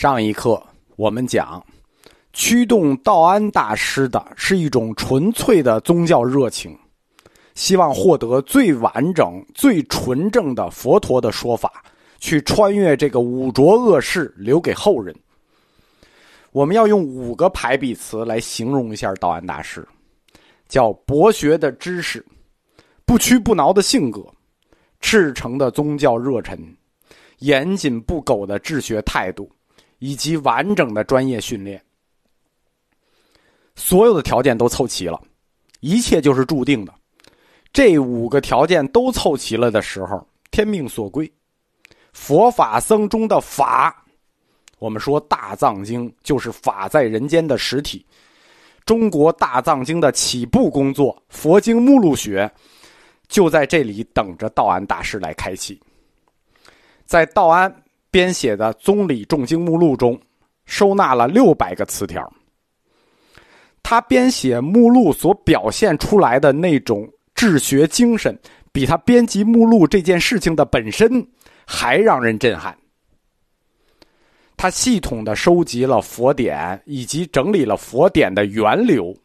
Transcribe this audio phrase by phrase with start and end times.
[0.00, 0.62] 上一课
[0.94, 1.60] 我们讲，
[2.32, 6.78] 驱动道安大师的是一种纯粹的宗教热情，
[7.56, 11.82] 希望获得最完整、最纯正的佛陀的说法，
[12.20, 15.12] 去穿越这个五浊恶世，留给后人。
[16.52, 19.84] 我们要用五个排比词来形容一下道安大师，
[20.68, 22.24] 叫博学的知识、
[23.04, 24.24] 不屈不挠的性格、
[25.00, 26.56] 赤诚的宗教热忱、
[27.40, 29.50] 严谨不苟的治学态度。
[29.98, 31.82] 以及完整的专业训练，
[33.74, 35.20] 所有的条件都凑齐了，
[35.80, 36.94] 一切就是注定的。
[37.72, 41.30] 这五个条件都凑齐了的时候，天命所归。
[42.12, 44.04] 佛法僧中的法，
[44.78, 48.04] 我们说大藏经就是法在人间的实体。
[48.84, 52.50] 中国大藏经的起步工作，佛经目录学，
[53.28, 55.78] 就在这里等着道安大师来开启。
[57.04, 57.82] 在道安。
[58.10, 60.18] 编写的《宗理重经目录》中，
[60.64, 62.30] 收纳了六百个词条。
[63.82, 68.38] 他编写目录所表现出来的那种治学精神，
[68.72, 71.26] 比他编辑目录这件事情的本身
[71.66, 72.76] 还让人震撼。
[74.56, 79.16] 他系统的收集了佛典，以及整理了佛典的源流，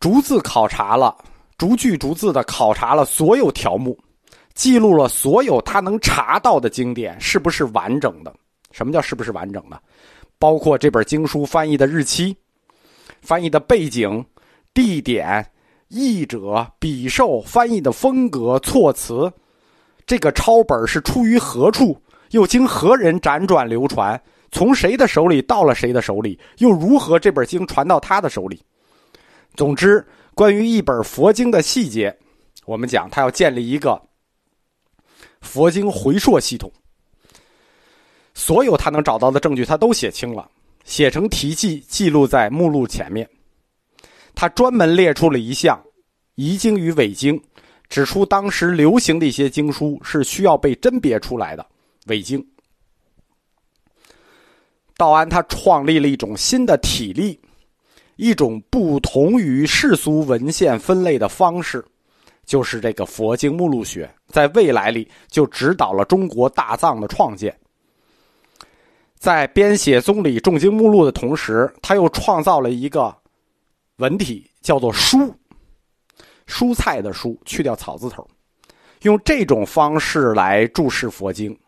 [0.00, 1.14] 逐字考察了，
[1.58, 3.98] 逐句逐字的考察了所有条目。
[4.54, 8.32] 记录了所有他能查到的经典是不是完整的？
[8.70, 9.80] 什么叫是不是完整的？
[10.38, 12.36] 包括这本经书翻译的日期、
[13.20, 14.24] 翻译的背景、
[14.72, 15.44] 地点、
[15.88, 19.32] 译者、笔受、翻译的风格、措辞。
[20.06, 21.96] 这个抄本是出于何处？
[22.30, 24.20] 又经何人辗转流传？
[24.50, 26.38] 从谁的手里到了谁的手里？
[26.58, 28.62] 又如何这本经传到他的手里？
[29.54, 32.16] 总之，关于一本佛经的细节，
[32.66, 34.00] 我们讲他要建立一个。
[35.44, 36.72] 佛经回溯系统，
[38.34, 40.50] 所有他能找到的证据，他都写清了，
[40.84, 43.28] 写成题记，记录在目录前面。
[44.34, 45.80] 他专门列出了一项
[46.34, 47.40] 遗经与伪经，
[47.88, 51.64] 指出当时流行的一些经书是需要被甄别出来的
[52.06, 52.44] 伪经。
[54.96, 57.38] 道安他创立了一种新的体例，
[58.16, 61.84] 一种不同于世俗文献分类的方式。
[62.44, 67.54] 就是这个佛经目录学，在未来里就指导了中国大藏的创建。
[69.16, 73.14] 在编写宗理重经目录的同时，他又创造了一个
[73.96, 75.32] 文体，叫做“蔬”，
[76.46, 78.28] 蔬菜的“蔬”，去掉草字头，
[79.02, 81.58] 用这种方式来注释佛经。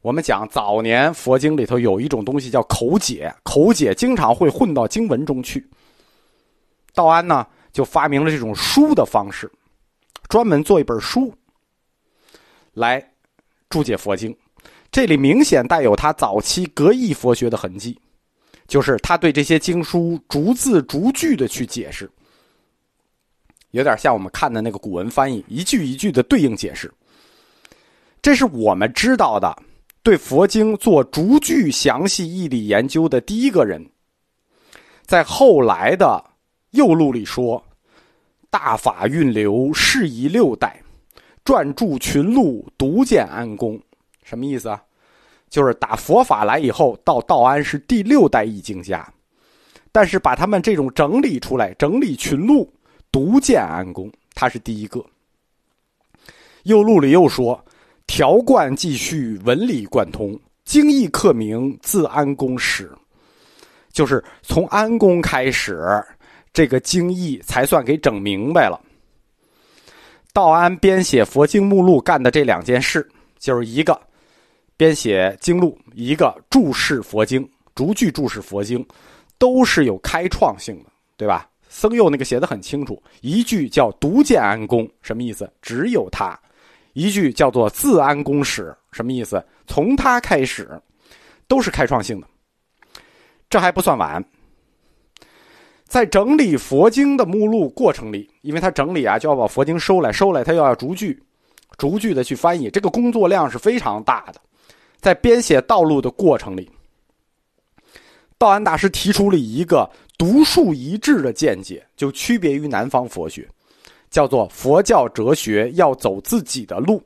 [0.00, 5.68] 我们讲早年佛经里头有一种东西叫口解，口解经常会混到经文中去。
[6.94, 7.46] 道安呢？
[7.72, 9.50] 就发明了这种书的方式，
[10.28, 11.32] 专门做一本书
[12.72, 13.00] 来
[13.68, 14.36] 注解佛经。
[14.90, 17.96] 这里明显带有他早期格义佛学的痕迹，
[18.66, 22.10] 就是他对这些经书逐字逐句的去解释，
[23.70, 26.92] 有点像我们看的那个古文翻译，一句一句的对应解释。
[28.20, 29.56] 这是我们知道的
[30.02, 33.88] 对佛经做逐句详细义理研究的第一个人，
[35.06, 36.29] 在后来的。
[36.70, 37.62] 右录里说
[38.50, 40.80] ：“大法运流，适宜六代，
[41.44, 43.80] 撰著群录，独见安公。”
[44.22, 44.80] 什么意思啊？
[45.48, 49.12] 就是打佛法来以后，到道安是第六代译经家，
[49.90, 52.72] 但是把他们这种整理出来，整理群录，
[53.10, 55.04] 独见安公，他是第一个。
[56.62, 57.60] 右录里又说
[58.06, 62.88] ：“条贯继续，文理贯通，经义刻名，自安公始。”
[63.90, 66.00] 就是从安公开始。
[66.52, 68.80] 这个经义才算给整明白了。
[70.32, 74.00] 道安编写佛经目录干的这两件事，就是一个
[74.76, 78.86] 编写经录，一个注释佛经，逐句注释佛经，
[79.38, 81.48] 都是有开创性的，对吧？
[81.68, 85.48] 僧佑那个写的很清楚，一句叫“独见安公”，什么意思？
[85.62, 86.36] 只有他；
[86.94, 89.40] 一句叫做“自安公始”，什么意思？
[89.68, 90.68] 从他开始，
[91.46, 92.26] 都是开创性的。
[93.48, 94.24] 这还不算完。
[95.90, 101.20] 在整理佛经的目录过程里，因为他整理啊，就要把佛经收来，收来他又要逐句、
[101.76, 104.40] 逐句的去翻译，这个工作量是非常大的。
[105.00, 106.70] 在编写道路的过程里，
[108.38, 113.48] 道安大师提出了一个独树一帜的见解，就区别于南方佛学，
[114.10, 117.02] 叫做佛教哲学要走自己的路。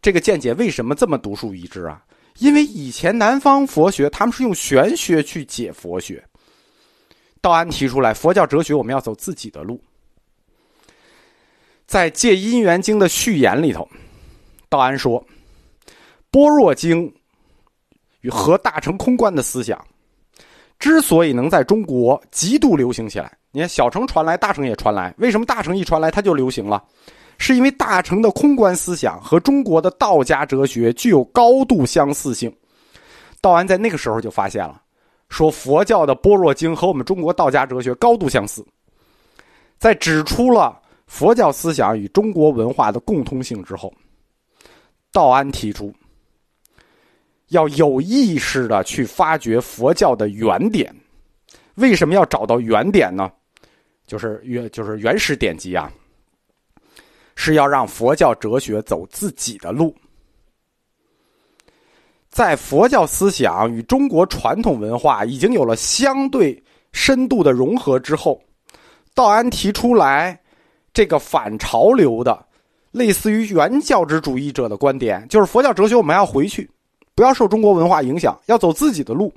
[0.00, 2.02] 这个见解为什么这么独树一帜啊？
[2.38, 6.24] 因为以前南方佛学他们是用玄学去解佛学。
[7.42, 9.78] 道安提出来，佛教哲学我们要走自己的路。
[11.86, 13.86] 在《借因缘经》的序言里头，
[14.68, 15.22] 道安说
[16.30, 17.12] ：“般若经
[18.20, 19.84] 与和大乘空观的思想，
[20.78, 26.82] 之所以能在中国极度流行起来，你看小乘传来，大乘也传来，为什么大乘一传来它就流行了？
[27.38, 32.54] 是因为大乘的空观思想和中国的道家哲学具有高度相似性。
[33.40, 34.80] 道安在那个时候就发现了，
[35.32, 38.62] 说佛教的般若经和我们中国道家哲学高度相似，
[39.78, 43.90] 在指出了佛教思想与中国文化的共通性之后，
[45.10, 45.90] 道安提出
[47.48, 50.94] 要有意识的去发掘佛教的原点。
[51.76, 53.32] 为什么要找到原点呢？
[54.06, 55.90] 就是原就是原始典籍啊。
[57.34, 59.96] 是要让佛教哲学走自己的路，
[62.32, 66.60] 在佛教思想与中国传统文化已经有了相对
[66.92, 68.40] 深度的融合之后，
[69.14, 70.40] 道安提出来
[70.94, 72.46] 这个反潮流的、
[72.90, 76.68] 类似于原教旨主义者的观点，就是佛教哲学我们要回去，
[77.14, 79.30] 不要受中国文化影响，要走自己的路。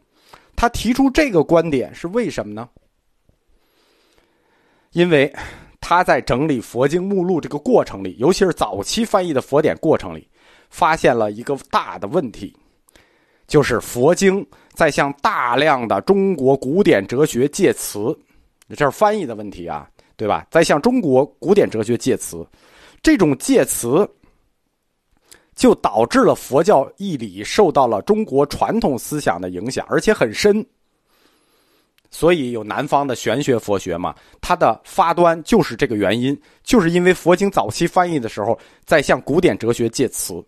[0.56, 2.68] 他提出这个观点是为什么呢？
[4.94, 5.32] 因为。
[5.88, 10.28] 他在整理佛经目录这个过程里，尤其是早期翻译的佛典过程里，
[10.72, 12.58] 发现了一个大的问题，
[13.48, 18.18] 就是佛经在向大量的中国古典哲学借词，
[18.70, 19.88] 这是翻译的问题啊，
[20.18, 20.46] 对吧？
[20.50, 22.46] 在向中国古典哲学借词，
[23.04, 24.10] 这种借词
[25.56, 30.66] 就导致了佛教义理受到了中国传统思想的影响，而且很深。
[32.12, 40.44] 所以有南方的玄学佛学嘛，它的发端就是这个原因，就是因为佛经早期翻译的时候在向古典哲学借词。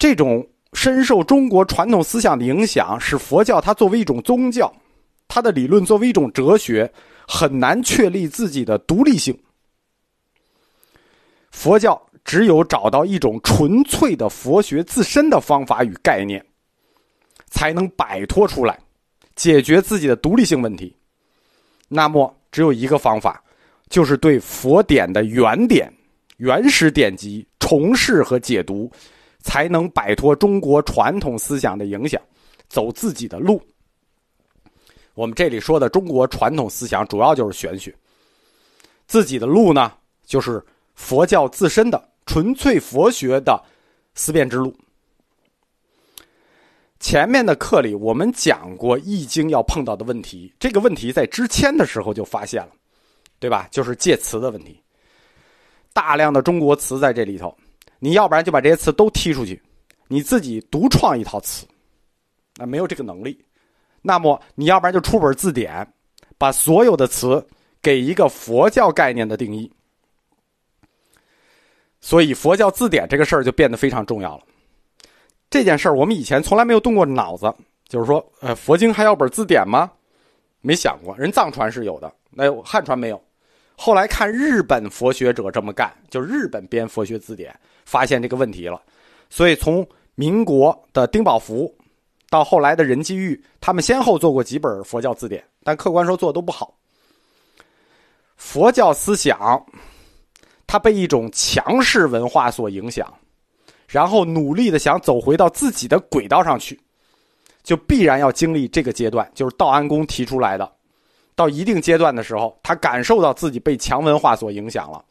[0.00, 4.72] 这种深受中国传统思想的影响，使佛教它作为一种宗教，
[5.28, 6.90] 它的理论作为一种哲学，
[7.28, 9.38] 很难确立自己的独立性。
[11.50, 16.42] 佛教只有找到一种纯粹的佛学自身的方法与概念，
[17.50, 18.78] 才能摆脱出来。
[19.36, 20.96] 解决自己的独立性问题，
[21.88, 23.42] 那么只有一个方法，
[23.90, 25.92] 就是对佛典的原点、
[26.38, 28.90] 原始典籍重释和解读，
[29.42, 32.20] 才能摆脱中国传统思想的影响，
[32.68, 33.60] 走自己的路。
[35.14, 37.94] 我们这里说的中国传统思想，主要就是玄学。
[39.06, 39.92] 自己的路呢，
[40.24, 40.64] 就是
[40.94, 43.62] 佛教自身的纯粹佛学的
[44.14, 44.74] 思辨之路。
[47.00, 50.54] 前面的课里，我们讲过《易经》要碰到的问题。
[50.60, 52.72] 这个问题在之前的时候就发现了，
[53.38, 53.66] 对吧？
[53.70, 54.80] 就是借词的问题。
[55.92, 57.56] 大量的中国词在这里头，
[58.00, 59.62] 你要不然就把这些词都踢出去，
[60.08, 61.64] 你自己独创一套词，
[62.56, 63.38] 那没有这个能力。
[64.02, 65.86] 那么你要不然就出本字典，
[66.36, 67.46] 把所有的词
[67.80, 69.70] 给一个佛教概念的定义。
[72.00, 74.44] 所以佛教字典这个事儿就变得非常重要了。
[75.50, 77.54] 这件事儿，我们以前从来没有动过脑子，
[77.86, 79.92] 就是说，呃，佛经还要本字典吗？
[80.62, 83.22] 没想过，人藏传是有的，那汉传没有。
[83.82, 88.78] 后来看日本佛学者这么干，就日本编佛学字典，发现这个问题了。
[89.30, 91.74] 所以从民国的丁宝福
[92.28, 96.74] 到后来的任继玉，他们先后做过几本佛教字典，但客观说做的都不好。
[98.36, 99.64] 佛教思想，
[100.66, 103.10] 它被一种强势文化所影响。
[103.88, 106.78] 然后努力的想走回到自己的轨道上去，
[107.62, 110.70] 就必然要经历这个阶段，就是道安公提出来的。
[111.40, 115.02] 到一定阶段的时候，他感受到自己被强文化所影响了，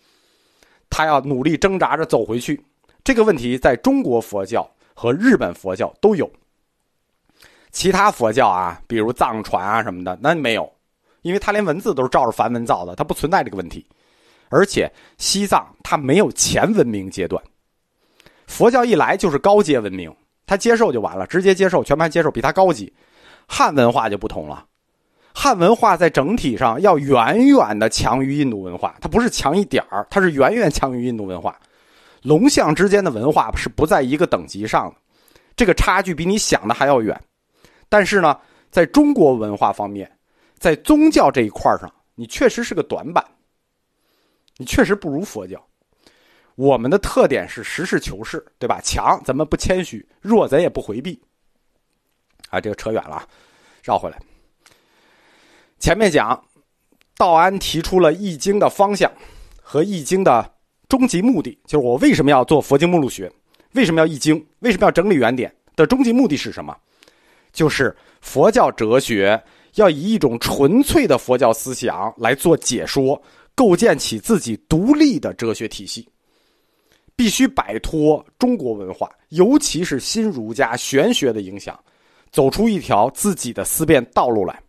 [0.88, 2.64] 他要努力挣扎着走回去。
[3.04, 6.32] 这个问题在中国佛教和日本佛教都有，
[7.72, 10.72] 其他佛教啊，比如藏传啊什么的，那没有，
[11.24, 13.84] 因为他连文字都是照着梵文造的，他不存在这个问题。
[14.50, 17.44] 而且西藏它没有前文明阶段。
[18.46, 22.94] 佛教一来就是高阶文明，他接受就完了，直接接受，全盘接受，比他高级。
[23.48, 24.64] 汉文化就不同了，
[25.34, 31.58] 汉文化在整体上要远远的强于印度文化，它不是强一点儿，它是远远强于印度文化。
[32.22, 34.96] 龙象之间的文化是不在一个等级上的，
[35.56, 37.18] 这个差距比你想的还要远。
[37.88, 38.38] 但是呢，
[38.70, 40.12] 在中国文化方面，
[40.58, 43.24] 在宗教这一块上，你确实是个短板，
[44.58, 45.64] 你确实不如佛教。
[46.56, 48.82] 我们的特点是实事求是，对吧？
[48.84, 51.18] 强咱们不谦虚，弱咱也不回避。
[52.50, 53.26] 啊，这个扯远了，
[53.82, 54.20] 绕回来。
[55.80, 56.40] 前面讲，
[57.18, 59.10] 道安提出了《易经》的方向
[59.62, 60.54] 和《易经》的
[60.90, 63.32] 终极目的，就是我为什么要做佛经目录学？
[63.74, 64.36] 为什么要《易经》？
[64.60, 65.54] 为什么要整理原点？
[65.76, 66.76] 的终极目的是什么？
[67.54, 69.42] 就是佛教哲学
[69.76, 73.20] 要以一种纯粹的佛教思想来做解说，
[73.56, 76.08] 构建起自己独立的哲学体系。
[77.16, 81.78] 必须摆脱中国文化，尤其是新儒家玄学的影响，
[82.32, 84.62] 走出一条自己的思辨道路来。